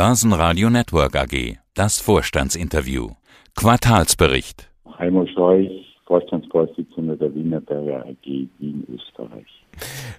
[0.00, 1.58] Börsenradio Network AG.
[1.74, 3.10] Das Vorstandsinterview.
[3.54, 4.70] Quartalsbericht.
[4.98, 8.26] Heimo Scheuch, Vorstandsvorsitzender der Wienerberger AG
[8.60, 9.59] in Österreich.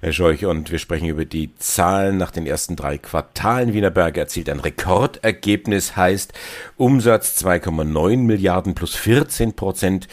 [0.01, 3.73] Herr Scheuch, und wir sprechen über die Zahlen nach den ersten drei Quartalen.
[3.73, 6.33] Wienerberger erzielt ein Rekordergebnis, heißt
[6.75, 10.07] Umsatz 2,9 Milliarden plus 14 Prozent,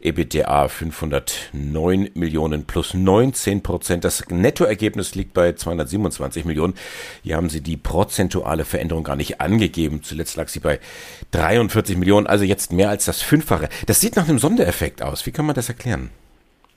[0.00, 4.04] EBITDA 509 Millionen plus 19 Prozent.
[4.04, 6.72] Das Nettoergebnis liegt bei 227 Millionen.
[7.22, 10.02] Hier haben Sie die prozentuale Veränderung gar nicht angegeben.
[10.02, 10.80] Zuletzt lag sie bei
[11.32, 13.68] 43 Millionen, also jetzt mehr als das Fünffache.
[13.86, 15.26] Das sieht nach einem Sondereffekt aus.
[15.26, 16.10] Wie kann man das erklären?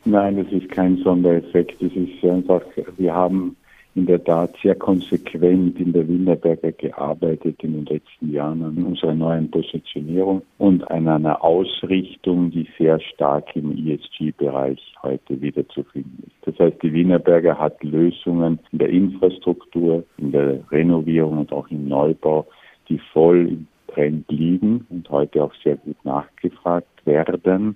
[0.10, 1.82] Nein, das ist kein Sondereffekt.
[1.82, 2.62] Das ist einfach,
[2.96, 3.58] wir haben
[3.94, 9.14] in der Tat sehr konsequent in der Winterberger gearbeitet in den letzten Jahren an unserer
[9.14, 16.48] neuen Positionierung und an einer Ausrichtung, die sehr stark im ESG-Bereich heute wiederzufinden ist.
[16.48, 21.90] Das heißt, die Wienerberger hat Lösungen in der Infrastruktur, in der Renovierung und auch im
[21.90, 22.48] Neubau,
[22.88, 27.76] die voll im Trend liegen und heute auch sehr gut nachgefragt werden.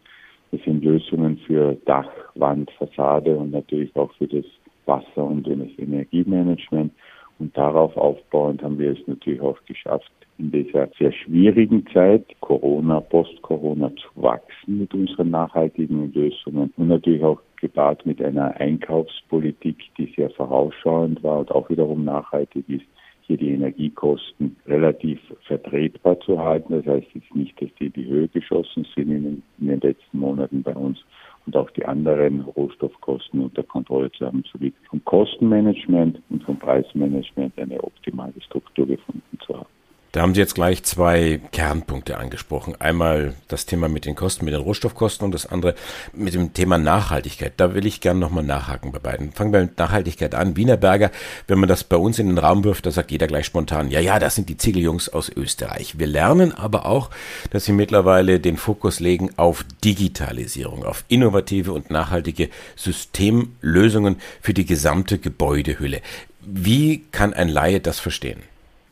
[0.52, 4.46] Das sind Lösungen für Dach, Wand, Fassade und natürlich auch für das
[4.86, 6.92] Wasser- und das Energiemanagement.
[7.40, 13.00] Und darauf aufbauend haben wir es natürlich auch geschafft, in dieser sehr schwierigen Zeit, Corona,
[13.00, 20.12] Post-Corona, zu wachsen mit unseren nachhaltigen Lösungen und natürlich auch gepaart mit einer Einkaufspolitik, die
[20.16, 22.86] sehr vorausschauend war und auch wiederum nachhaltig ist,
[23.32, 26.74] hier die Energiekosten relativ vertretbar zu halten.
[26.74, 29.80] Das heißt jetzt nicht, dass die in die Höhe geschossen sind in den, in den
[29.80, 31.00] letzten Monaten bei uns
[31.46, 37.58] und auch die anderen Rohstoffkosten unter Kontrolle zu haben, sowie vom Kostenmanagement und vom Preismanagement
[37.58, 39.81] eine optimale Struktur gefunden zu haben.
[40.12, 42.76] Da haben Sie jetzt gleich zwei Kernpunkte angesprochen.
[42.80, 45.74] Einmal das Thema mit den Kosten, mit den Rohstoffkosten und das andere
[46.12, 47.54] mit dem Thema Nachhaltigkeit.
[47.56, 49.32] Da will ich gerne nochmal nachhaken bei beiden.
[49.32, 50.58] Fangen wir mit Nachhaltigkeit an.
[50.58, 51.12] Wienerberger,
[51.48, 54.02] wenn man das bei uns in den Raum wirft, da sagt jeder gleich spontan, ja,
[54.02, 55.98] ja, das sind die Ziegeljungs aus Österreich.
[55.98, 57.10] Wir lernen aber auch,
[57.52, 64.66] dass sie mittlerweile den Fokus legen auf Digitalisierung, auf innovative und nachhaltige Systemlösungen für die
[64.66, 66.02] gesamte Gebäudehülle.
[66.42, 68.51] Wie kann ein Laie das verstehen?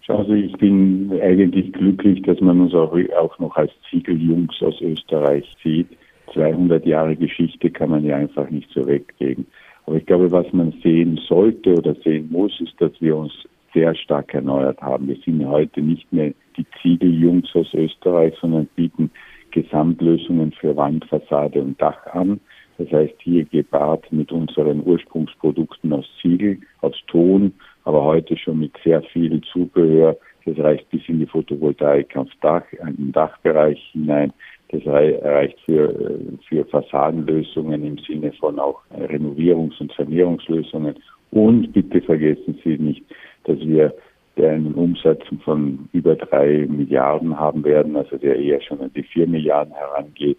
[0.09, 5.87] Also ich bin eigentlich glücklich, dass man uns auch, noch als Ziegeljungs aus Österreich sieht.
[6.33, 9.45] 200 Jahre Geschichte kann man ja einfach nicht so weglegen.
[9.85, 13.31] Aber ich glaube, was man sehen sollte oder sehen muss, ist, dass wir uns
[13.73, 15.07] sehr stark erneuert haben.
[15.07, 19.11] Wir sind heute nicht mehr die Ziegeljungs aus Österreich, sondern bieten
[19.51, 22.39] Gesamtlösungen für Wand, Fassade und Dach an.
[22.79, 27.53] Das heißt, hier gepaart mit unseren Ursprungsprodukten aus Ziegel, aus Ton,
[27.89, 30.15] aber heute schon mit sehr viel Zubehör.
[30.45, 34.31] Das reicht bis in die Photovoltaik aufs Dach, im Dachbereich hinein.
[34.71, 40.97] Das reicht für, für Fassadenlösungen im Sinne von auch Renovierungs- und Sanierungslösungen.
[41.31, 43.03] Und bitte vergessen Sie nicht,
[43.45, 43.91] dass wir
[44.37, 49.25] einen Umsatz von über drei Milliarden haben werden, also der eher schon an die vier
[49.25, 50.37] Milliarden herangeht.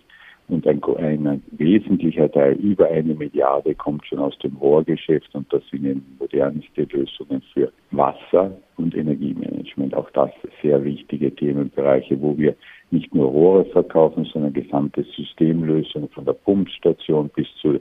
[0.53, 5.63] Und ein, ein, wesentlicher Teil, über eine Milliarde, kommt schon aus dem Rohrgeschäft und das
[5.71, 9.95] sind modernste Lösungen für Wasser und Energiemanagement.
[9.95, 10.31] Auch das
[10.63, 12.55] sehr wichtige Themenbereiche, wo wir
[12.91, 17.79] nicht nur Rohre verkaufen, sondern gesamte Systemlösungen von der Pumpstation bis zu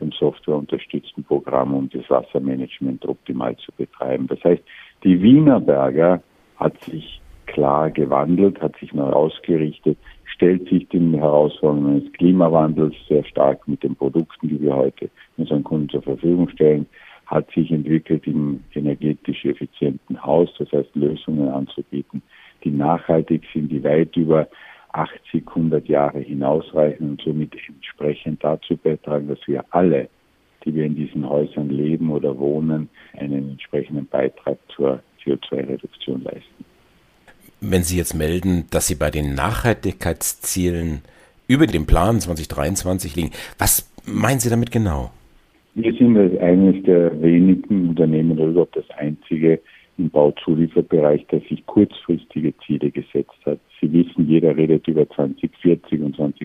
[0.00, 4.26] dem softwareunterstützten Programm, um das Wassermanagement optimal zu betreiben.
[4.26, 4.62] Das heißt,
[5.04, 6.22] die Wienerberger
[6.56, 7.19] hat sich
[7.50, 13.82] klar gewandelt, hat sich neu ausgerichtet, stellt sich den Herausforderungen des Klimawandels sehr stark mit
[13.82, 16.86] den Produkten, die wir heute unseren Kunden zur Verfügung stellen,
[17.26, 22.22] hat sich entwickelt im energetisch effizienten Haus, das heißt Lösungen anzubieten,
[22.64, 24.48] die nachhaltig sind, die weit über
[24.92, 30.08] 80, 100 Jahre hinausreichen und somit entsprechend dazu beitragen, dass wir alle,
[30.64, 36.69] die wir in diesen Häusern leben oder wohnen, einen entsprechenden Beitrag zur CO2-Reduktion leisten.
[37.60, 41.02] Wenn Sie jetzt melden, dass Sie bei den Nachhaltigkeitszielen
[41.46, 45.10] über dem Plan 2023 liegen, was meinen Sie damit genau?
[45.74, 49.60] Wir sind eines der wenigen Unternehmen oder überhaupt das einzige
[49.98, 53.58] im Bauzulieferbereich, das sich kurzfristige Ziele gesetzt hat.
[53.80, 56.39] Sie wissen, jeder redet über 2040 und 2050.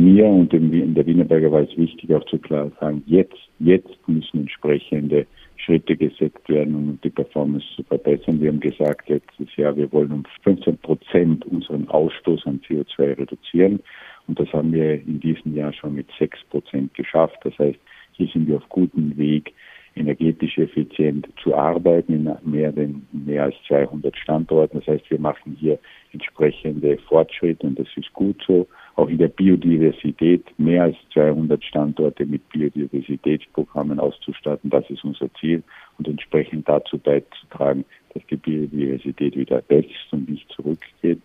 [0.00, 4.40] Mir und in der Wienerberger war es wichtig, auch zu klar sagen, jetzt, jetzt müssen
[4.40, 5.26] entsprechende
[5.56, 8.40] Schritte gesetzt werden, um die Performance zu verbessern.
[8.40, 13.80] Wir haben gesagt letztes Jahr, wir wollen um 15 Prozent unseren Ausstoß an CO2 reduzieren.
[14.26, 17.36] Und das haben wir in diesem Jahr schon mit 6 Prozent geschafft.
[17.44, 17.78] Das heißt,
[18.12, 19.52] hier sind wir auf gutem Weg,
[19.96, 24.78] energetisch effizient zu arbeiten in mehr, denn mehr als 200 Standorten.
[24.78, 25.78] Das heißt, wir machen hier
[26.12, 28.66] entsprechende Fortschritte und das ist gut so.
[28.96, 34.70] Auch in der Biodiversität mehr als 200 Standorte mit Biodiversitätsprogrammen auszustatten.
[34.70, 35.62] Das ist unser Ziel.
[36.00, 37.84] und entsprechend dazu beizutragen,
[38.14, 41.20] dass die Biodiversität wieder wächst und nicht zurückgeht.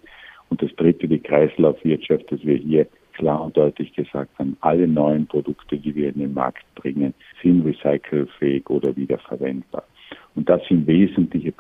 [0.50, 2.85] Und das dritte, die Kreislaufwirtschaft, dass wir hier
[3.15, 7.65] klar und deutlich gesagt haben, alle neuen Produkte, die wir in den Markt bringen, sind
[7.65, 9.83] recycelfähig oder wiederverwendbar.
[10.35, 11.53] Und das sind wesentliche,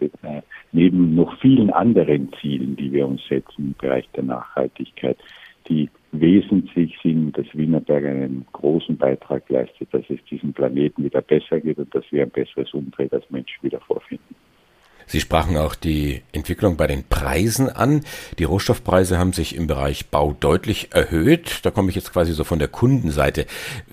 [0.71, 5.17] neben noch vielen anderen Zielen, die wir uns setzen im Bereich der Nachhaltigkeit,
[5.67, 11.59] die wesentlich sind, dass Wienerberg einen großen Beitrag leistet, dass es diesem Planeten wieder besser
[11.59, 14.35] geht und dass wir ein besseres Umfeld als Menschen wieder vorfinden.
[15.07, 18.01] Sie sprachen auch die Entwicklung bei den Preisen an.
[18.39, 21.65] Die Rohstoffpreise haben sich im Bereich Bau deutlich erhöht.
[21.65, 23.45] Da komme ich jetzt quasi so von der Kundenseite.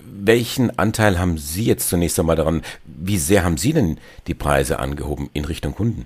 [0.03, 2.61] Welchen Anteil haben Sie jetzt zunächst einmal daran?
[2.85, 6.05] Wie sehr haben Sie denn die Preise angehoben in Richtung Kunden?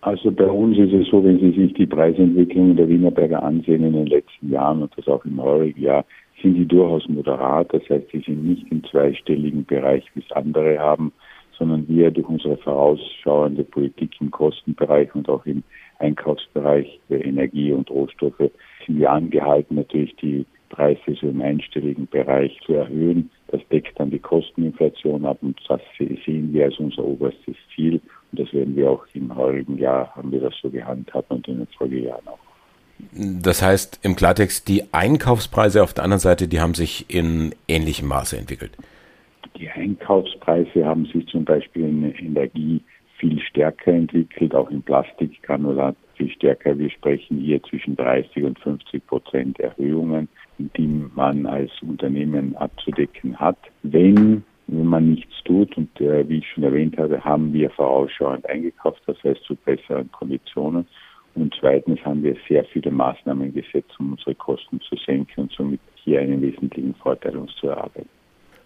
[0.00, 3.94] Also bei uns ist es so, wenn Sie sich die Preisentwicklung der Wienerberger ansehen in
[3.94, 6.04] den letzten Jahren und das auch im heurigen Jahr,
[6.40, 7.72] sind die durchaus moderat.
[7.72, 11.12] Das heißt, sie sind nicht im zweistelligen Bereich, wie es andere haben
[11.58, 15.62] sondern wir durch unsere vorausschauende Politik im Kostenbereich und auch im
[15.98, 18.50] Einkaufsbereich für Energie und Rohstoffe
[18.86, 23.30] sind wir angehalten, natürlich die Preise so im einstelligen Bereich zu erhöhen.
[23.48, 28.00] Das deckt dann die Kosteninflation ab und das sehen wir als unser oberstes Ziel.
[28.30, 31.58] Und das werden wir auch im heurigen Jahr, haben wir das so gehandhabt und in
[31.58, 32.38] den Folgejahren auch.
[33.10, 38.08] Das heißt im Klartext, die Einkaufspreise auf der anderen Seite, die haben sich in ähnlichem
[38.08, 38.72] Maße entwickelt.
[39.58, 42.80] Die Einkaufspreise haben sich zum Beispiel in Energie
[43.18, 46.78] viel stärker entwickelt, auch im Plastikgranulat viel stärker.
[46.78, 50.28] Wir sprechen hier zwischen 30 und 50 Prozent Erhöhungen,
[50.58, 53.58] die man als Unternehmen abzudecken hat.
[53.82, 58.46] Wenn wenn man nichts tut, und äh, wie ich schon erwähnt habe, haben wir vorausschauend
[58.46, 60.86] eingekauft, das heißt zu besseren Konditionen.
[61.34, 65.80] Und zweitens haben wir sehr viele Maßnahmen gesetzt, um unsere Kosten zu senken und somit
[65.94, 68.17] hier einen wesentlichen Vorteil uns zu erarbeiten.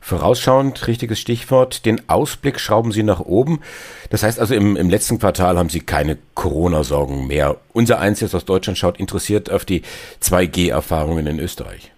[0.04, 3.60] Vorausschauend, richtiges Stichwort, den Ausblick schrauben Sie nach oben.
[4.10, 7.58] Das heißt also, im, im letzten Quartal haben Sie keine Corona-Sorgen mehr.
[7.72, 9.82] Unser Eins jetzt aus Deutschland schaut interessiert auf die
[10.20, 11.92] 2G-Erfahrungen in Österreich.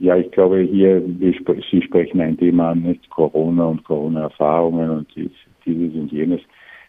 [0.00, 5.94] Ja, ich glaube hier, Sie sprechen ein Thema an, nicht Corona und Corona-Erfahrungen und dieses
[5.94, 6.42] und jenes.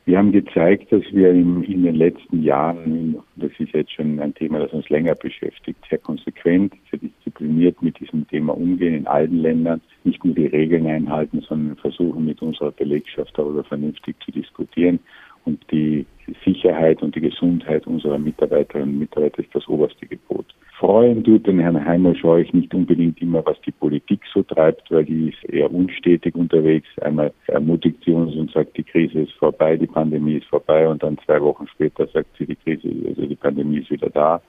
[0.03, 4.33] Wir haben gezeigt, dass wir in, in, den letzten Jahren, das ist jetzt schon ein
[4.33, 6.99] Thema, das uns länger beschäftigt, sehr konsequent, sehr
[7.41, 12.25] diszipliniert mit diesem Thema umgehen in allen Ländern, nicht nur die Regeln einhalten, sondern versuchen
[12.25, 14.99] mit unserer Belegschaft darüber vernünftig zu diskutieren
[15.43, 16.05] und die
[16.45, 20.45] Sicherheit und die Gesundheit unserer Mitarbeiterinnen und Mitarbeiter ist das oberste Gebot.
[20.77, 25.05] Freuen tut den Herrn Heimer Scheuch nicht unbedingt immer, was die Politik so treibt, weil
[25.05, 26.87] die ist eher unstetig unterwegs.
[27.01, 31.03] Einmal ermutigt sie uns und sagt, die Krise ist vorbei, die Pandemie ist vorbei und
[31.03, 34.41] dann zwei Wochen später sagt sie, die Krise, also die Pandemie ist wieder da.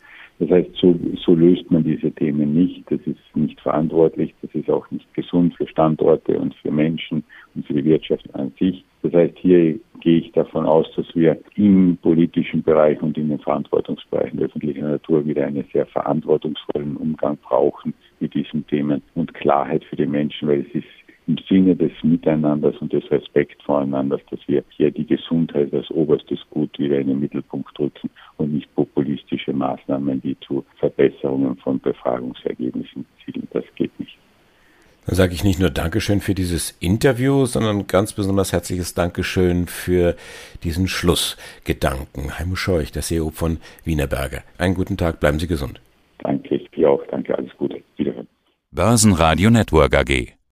[0.43, 2.83] Das heißt, so, so löst man diese Themen nicht.
[2.91, 7.23] Das ist nicht verantwortlich, das ist auch nicht gesund für Standorte und für Menschen
[7.55, 8.85] und für die Wirtschaft an sich.
[9.03, 13.39] Das heißt, hier gehe ich davon aus, dass wir im politischen Bereich und in den
[13.39, 19.95] Verantwortungsbereichen öffentlicher Natur wieder einen sehr verantwortungsvollen Umgang brauchen mit diesen Themen und Klarheit für
[19.95, 21.02] die Menschen, weil es ist
[21.33, 26.39] im Sinne des Miteinanders und des Respekts voreinander, dass wir hier die Gesundheit als oberstes
[26.51, 33.07] Gut wieder in den Mittelpunkt rücken und nicht populistische Maßnahmen, die zu Verbesserungen von Befragungsergebnissen
[33.25, 33.49] zielen.
[33.53, 34.19] Das geht nicht.
[35.07, 40.15] Dann sage ich nicht nur Dankeschön für dieses Interview, sondern ganz besonders herzliches Dankeschön für
[40.63, 42.39] diesen Schlussgedanken.
[42.39, 44.43] Heimo Scheuch, der CEO von Wienerberger.
[44.59, 45.81] Einen guten Tag, bleiben Sie gesund.
[46.19, 47.03] Danke, ich dir auch.
[47.11, 47.83] Danke, alles Gute.
[47.97, 48.29] Wiederhören.
[48.71, 50.35] Börsenradio Network AG.